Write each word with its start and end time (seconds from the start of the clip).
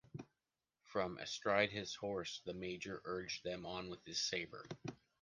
From 0.85 1.19
astride 1.19 1.69
his 1.69 1.93
horse, 1.93 2.41
the 2.43 2.55
major 2.55 3.03
urged 3.05 3.43
them 3.43 3.67
on 3.67 3.87
with 3.87 4.03
his 4.03 4.19
saber. 4.19 4.65